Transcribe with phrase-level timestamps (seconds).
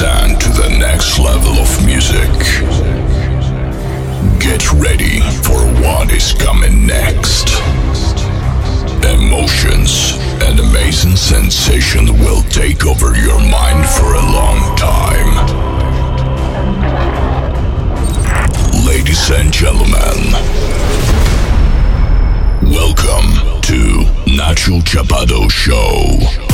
[0.00, 2.30] descend to the next level of music.
[4.40, 7.50] Get ready for what is coming next.
[9.04, 15.32] Emotions and amazing sensations will take over your mind for a long time.
[18.86, 20.32] Ladies and gentlemen,
[22.62, 26.49] welcome to Nacho Chapado Show.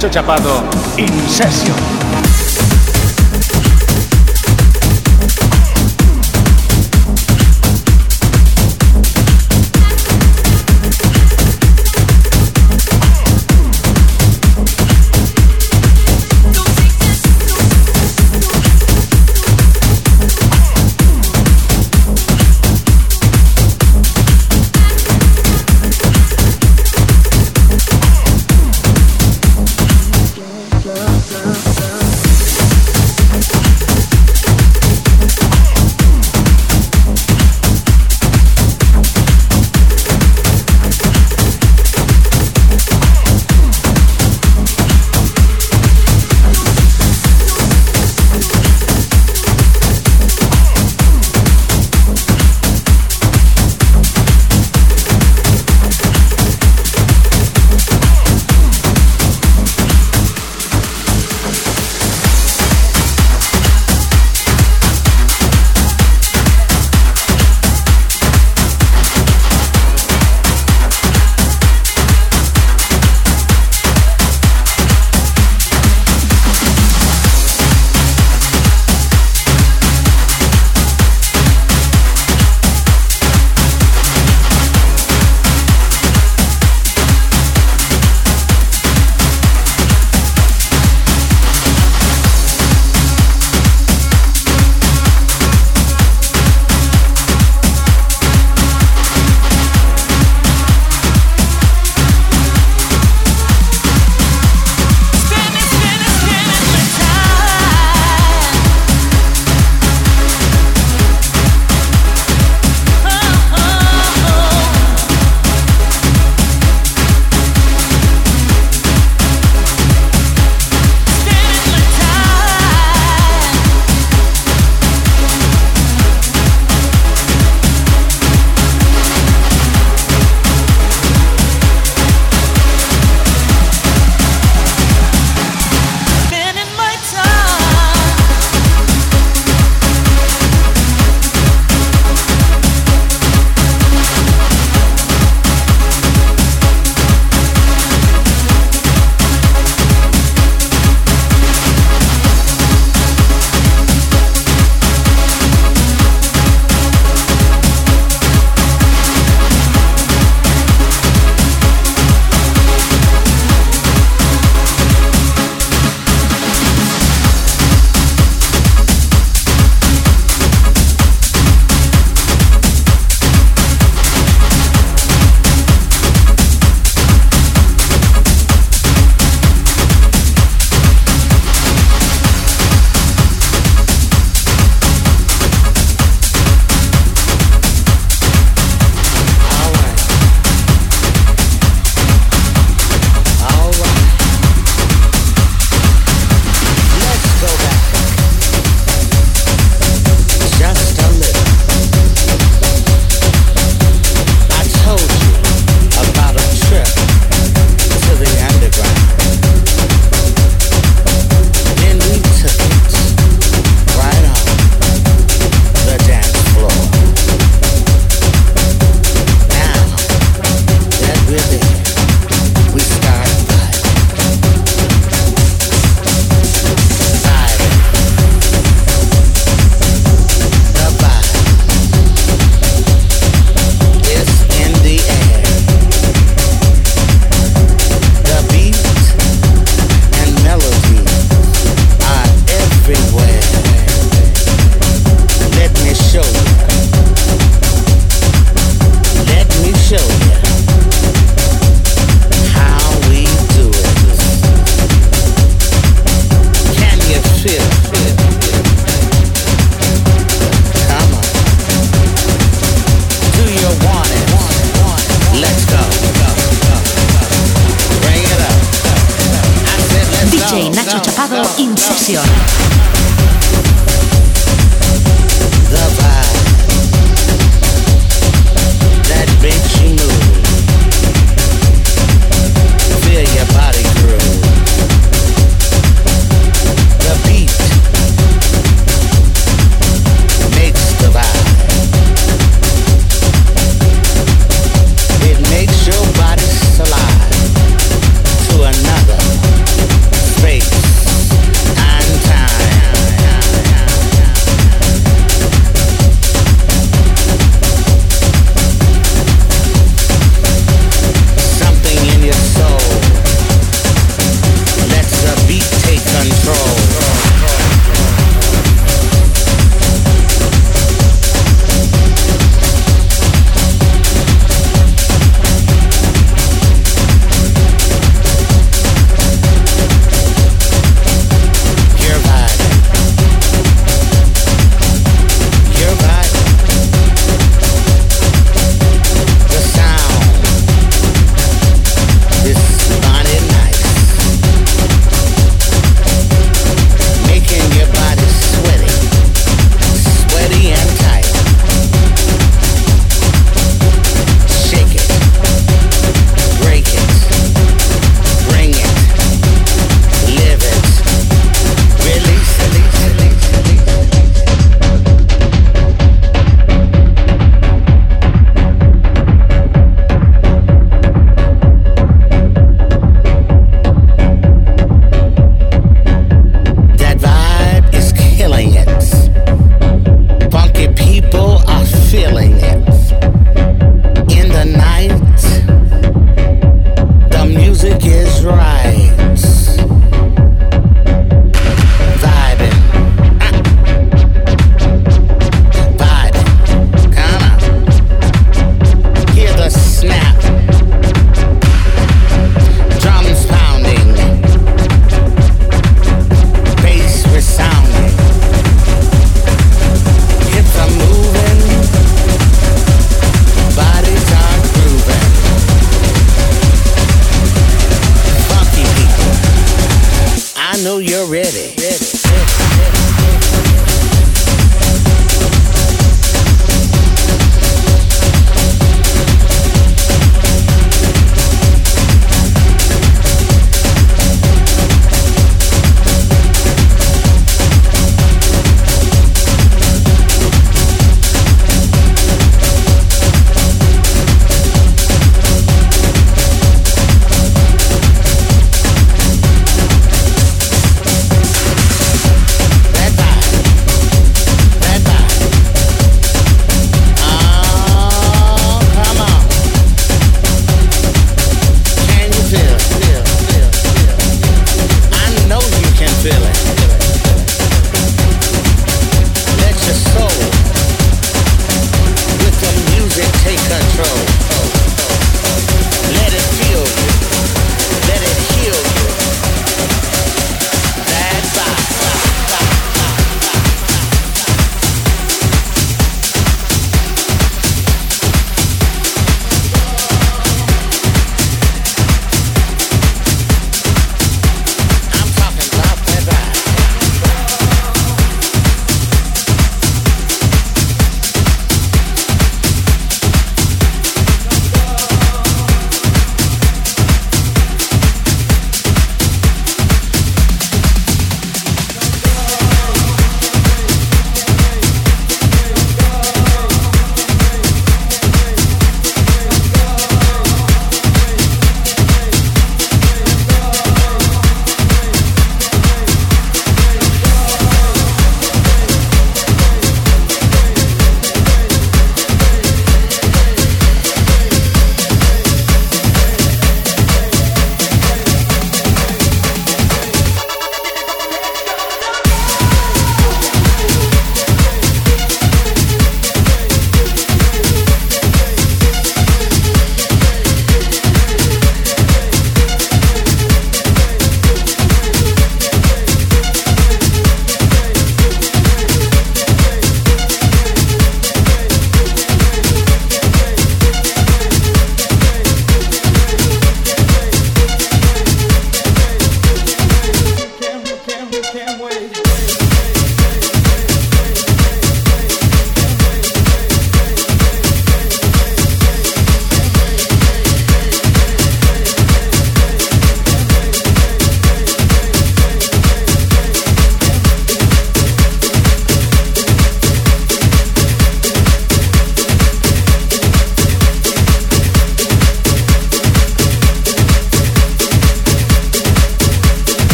[0.00, 0.64] Nacho Chapado,
[0.96, 1.28] In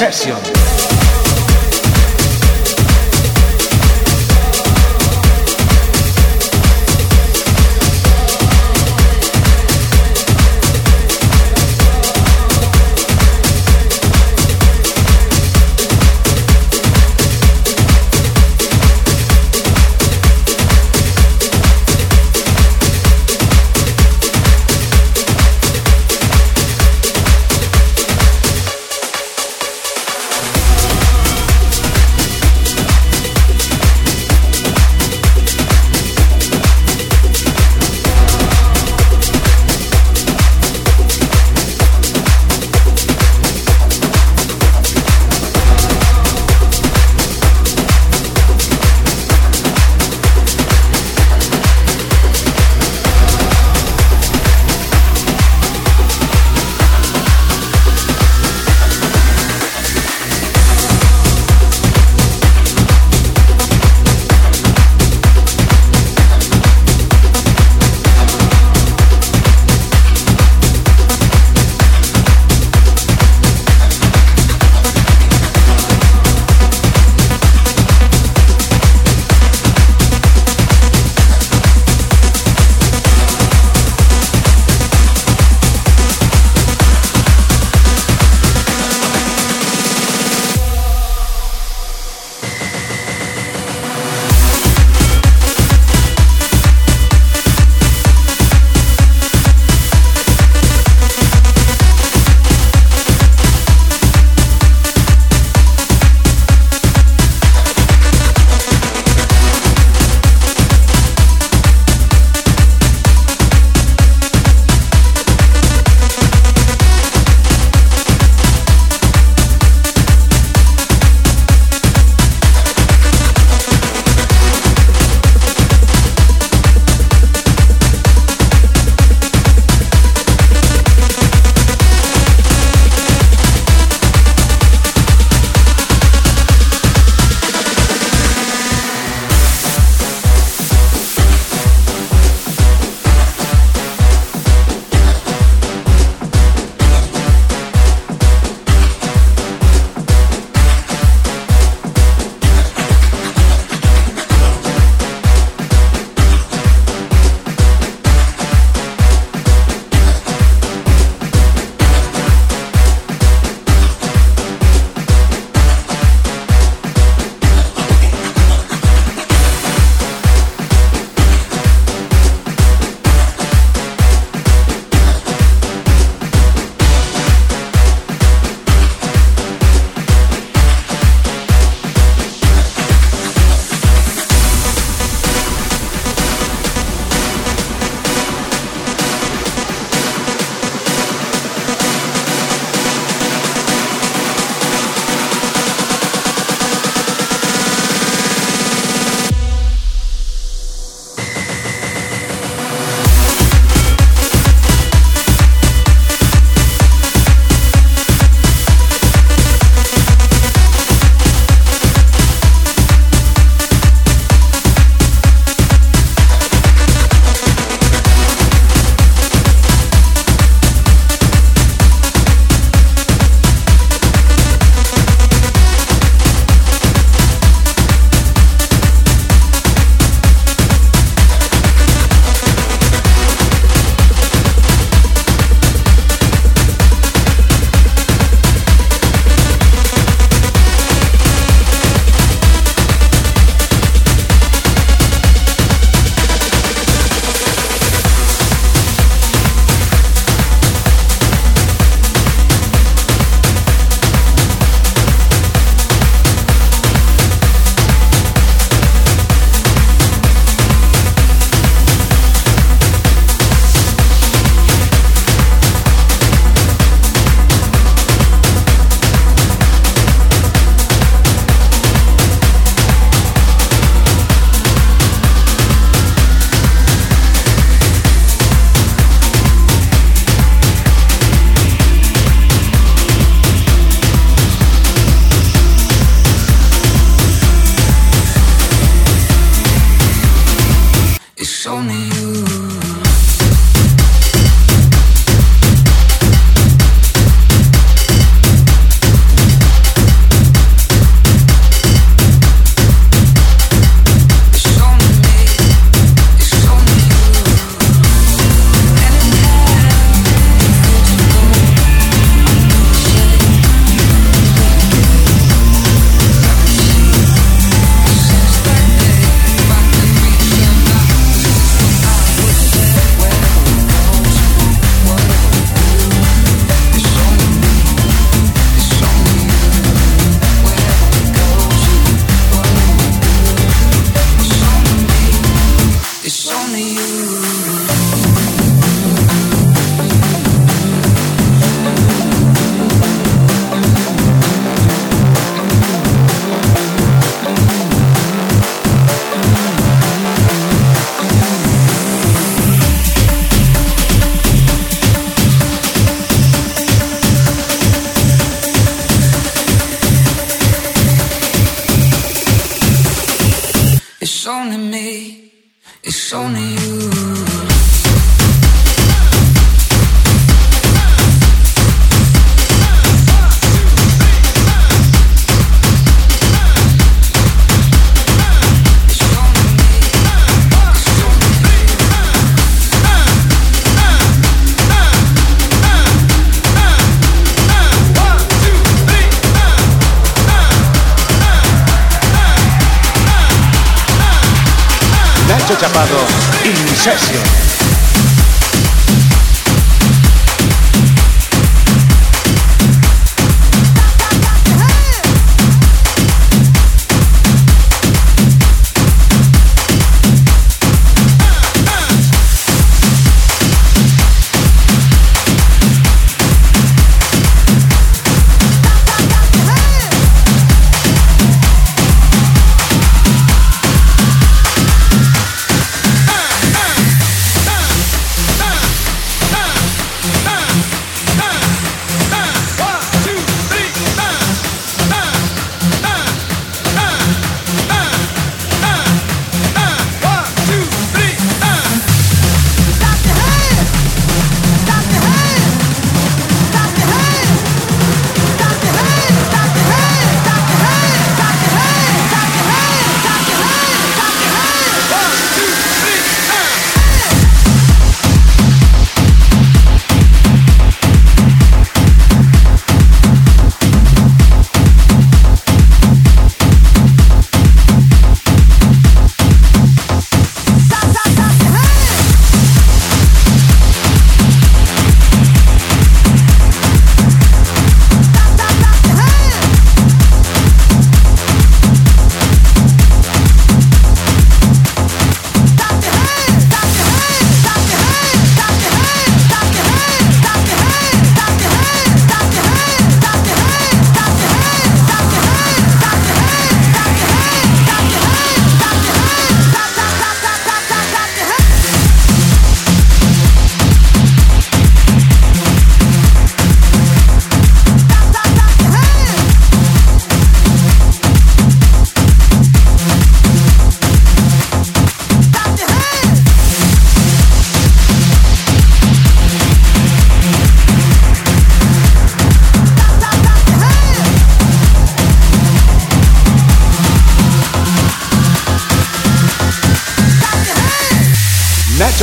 [0.00, 0.59] In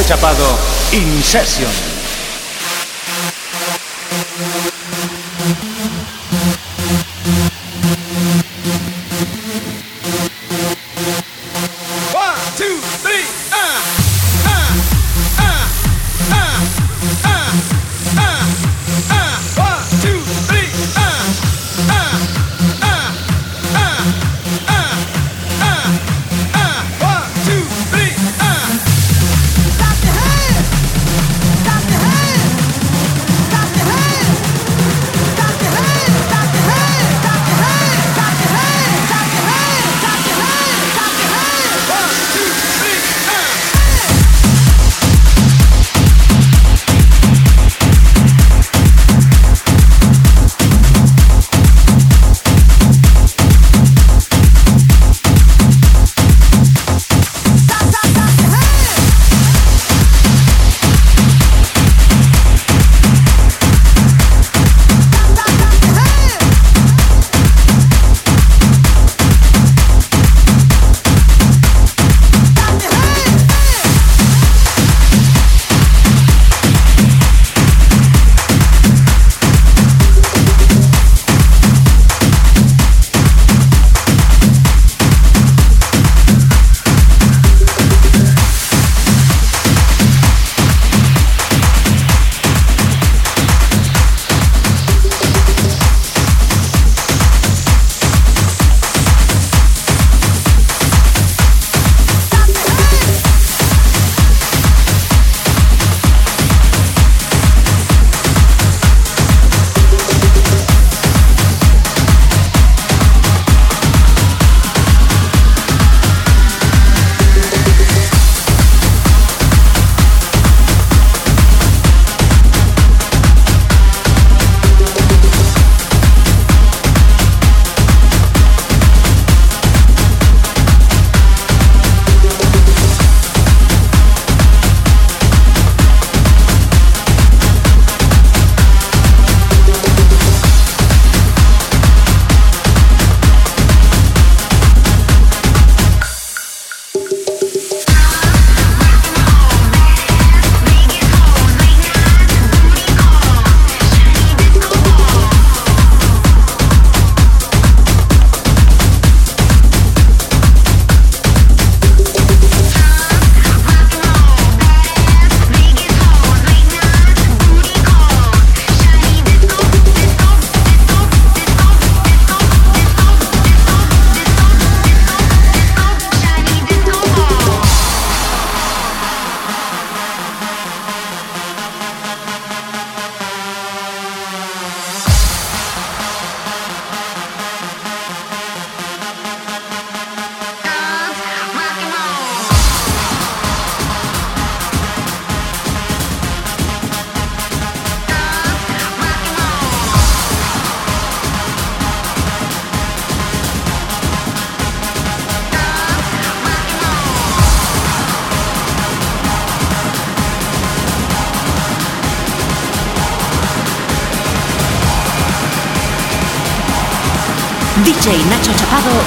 [0.07, 0.57] Chapado
[0.93, 1.96] In.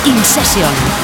[0.07, 1.00] In Session.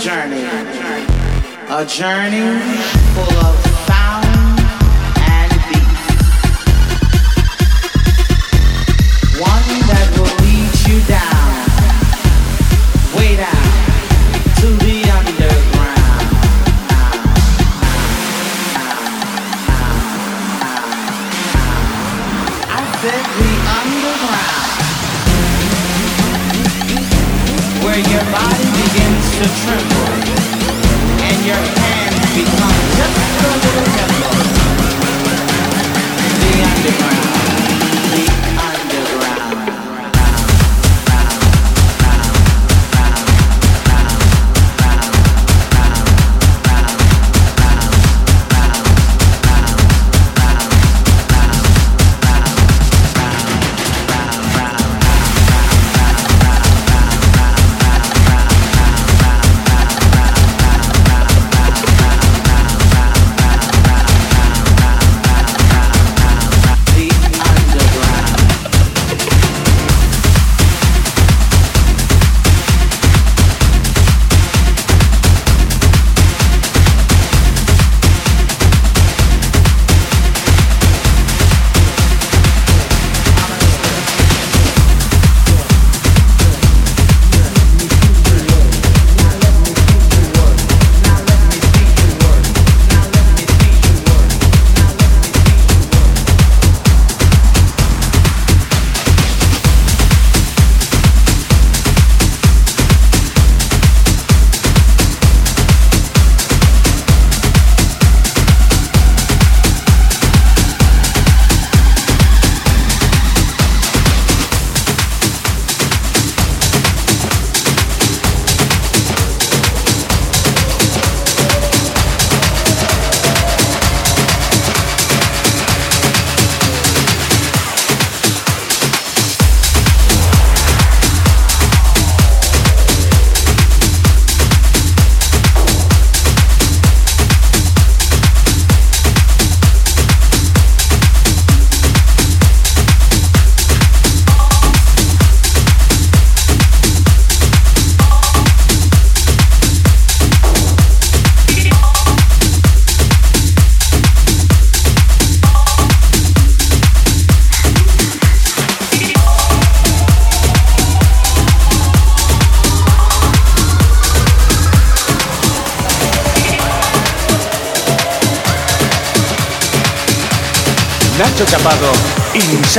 [0.00, 0.42] journey.
[1.68, 2.58] A journey
[3.12, 3.69] full of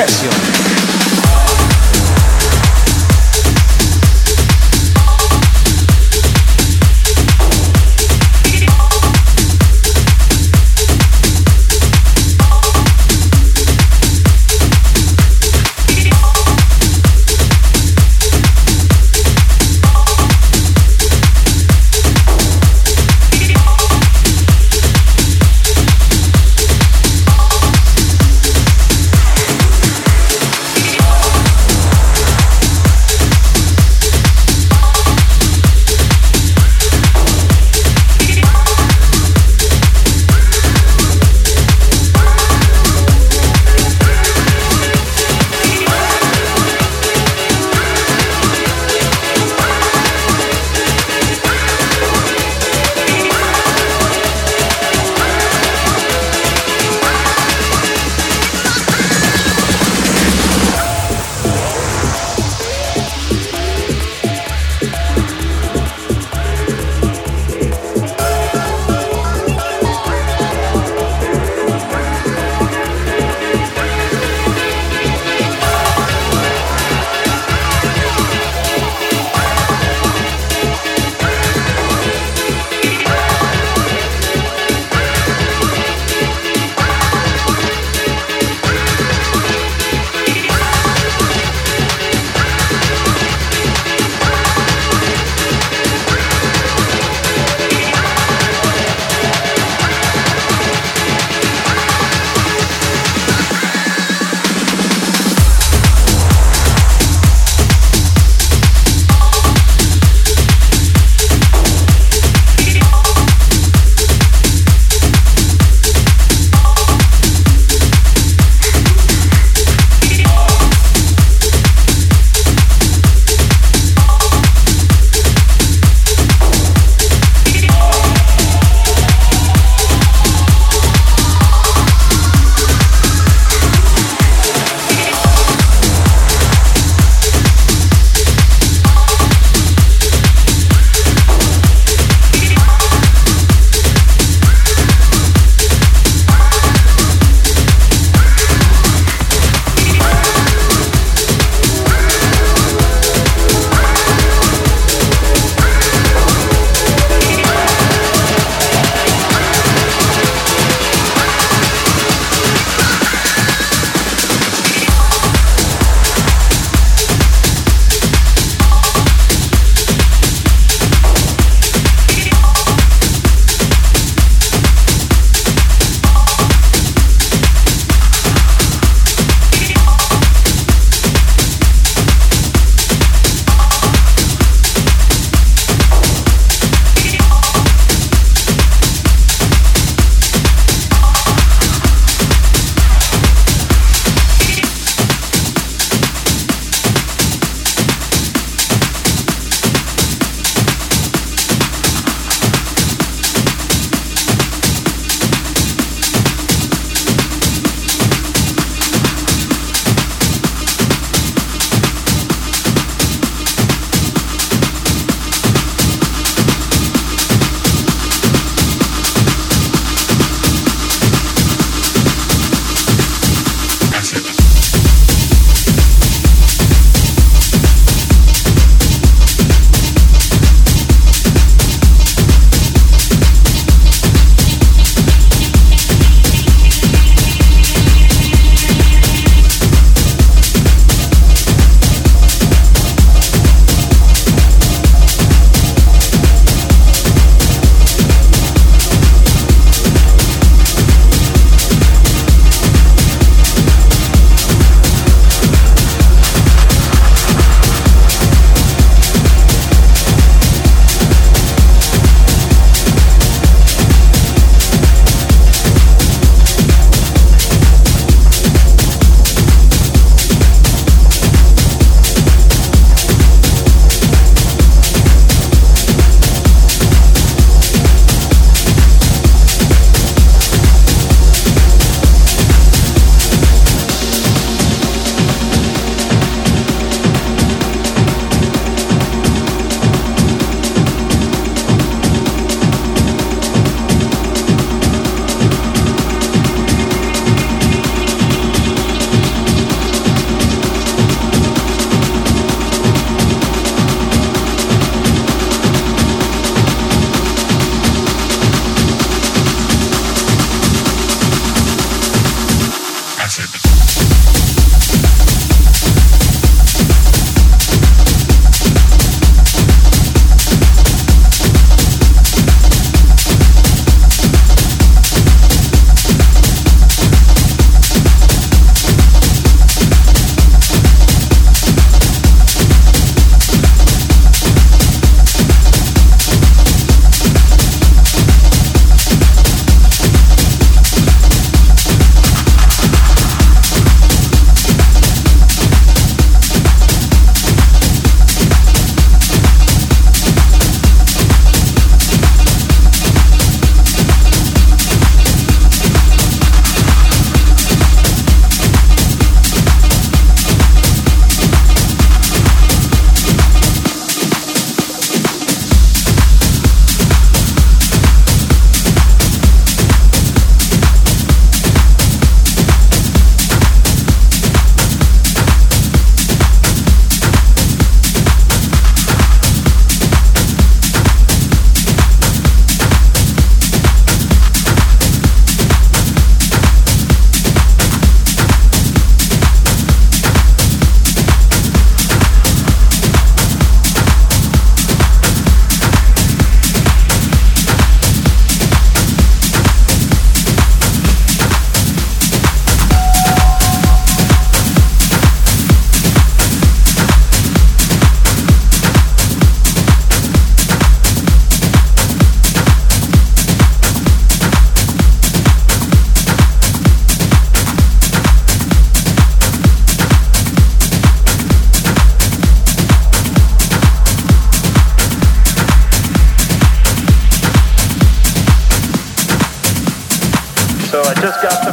[0.03, 0.30] Obsession.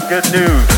[0.08, 0.77] Good news.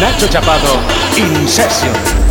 [0.00, 0.78] Nacho Chapado,
[1.16, 2.23] In Session.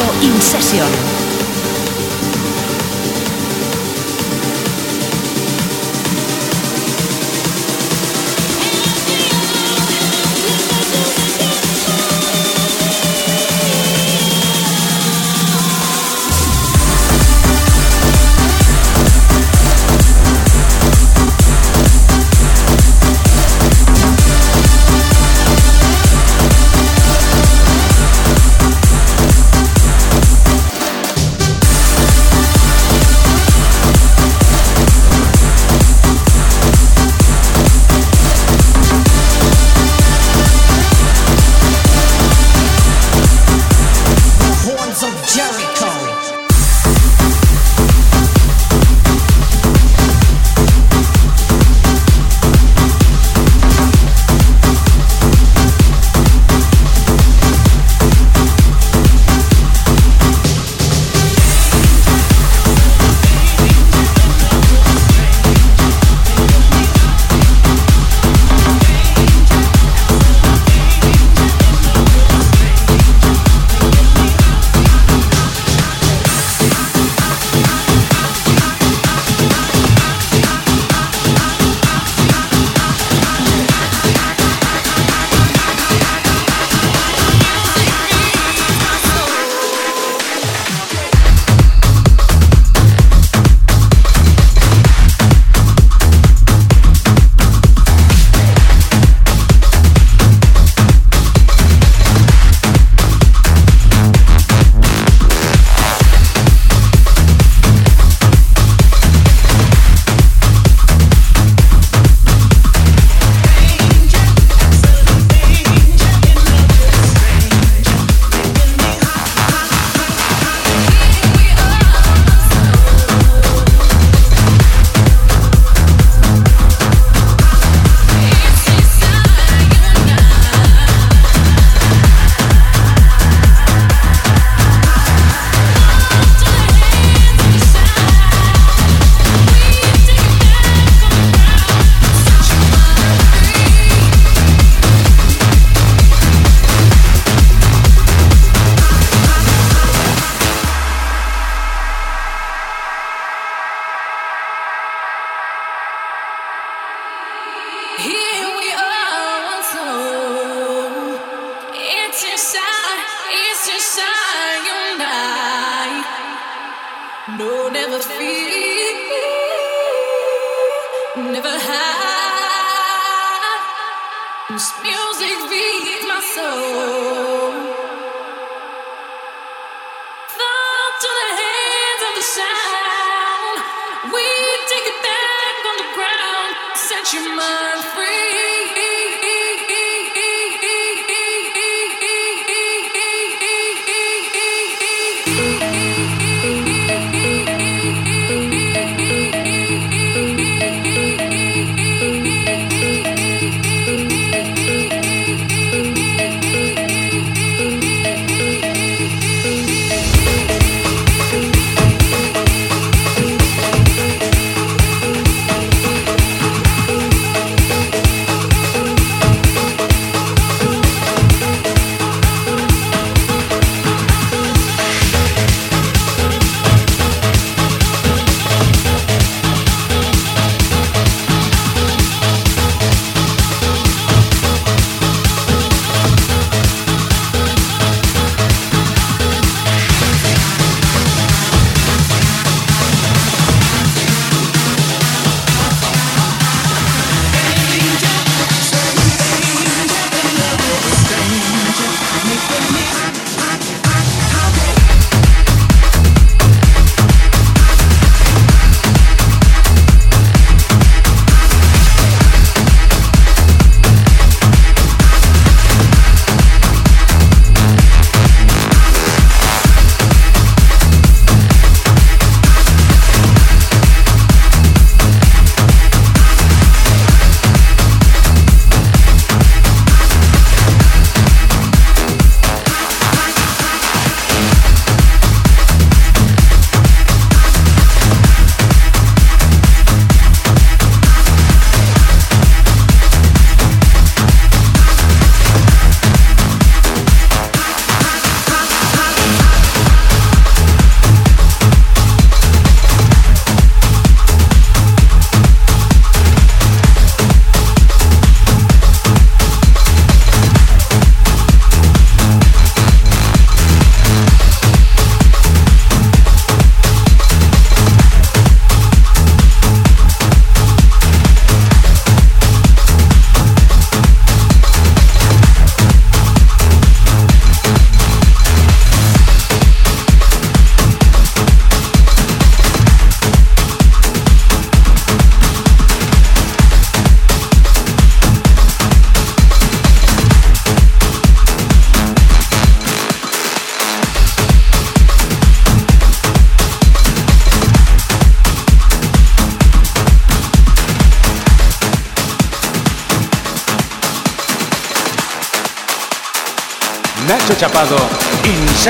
[0.00, 1.29] Nacho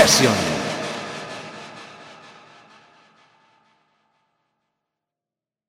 [0.07, 0.50] Session.